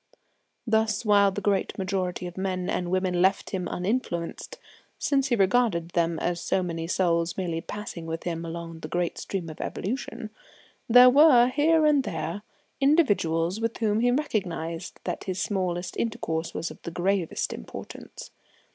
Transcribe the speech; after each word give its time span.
Thus, 0.65 1.05
while 1.05 1.29
the 1.29 1.41
great 1.41 1.77
majority 1.77 2.25
of 2.25 2.35
men 2.35 2.71
and 2.71 2.89
women 2.89 3.21
left 3.21 3.51
him 3.51 3.67
uninfluenced 3.67 4.57
since 4.97 5.27
he 5.27 5.35
regarded 5.35 5.89
them 5.89 6.17
as 6.17 6.41
so 6.41 6.63
many 6.63 6.87
souls 6.87 7.37
merely 7.37 7.61
passing 7.61 8.07
with 8.07 8.23
him 8.23 8.43
along 8.43 8.79
the 8.79 8.87
great 8.87 9.19
stream 9.19 9.47
of 9.47 9.61
evolution 9.61 10.31
there 10.89 11.11
were, 11.11 11.49
here 11.49 11.85
and 11.85 12.01
there, 12.03 12.41
individuals 12.79 13.61
with 13.61 13.77
whom 13.77 13.99
he 13.99 14.09
recognised 14.09 14.99
that 15.03 15.25
his 15.25 15.39
smallest 15.39 15.95
intercourse 15.97 16.51
was 16.51 16.71
of 16.71 16.81
the 16.81 16.89
gravest 16.89 17.53
importance. 17.53 18.31